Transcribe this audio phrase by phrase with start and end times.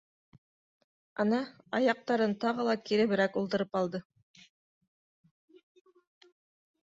[1.23, 1.41] Ана,
[1.79, 4.01] аяҡтарын тағы ла киреберәк ултырып алды.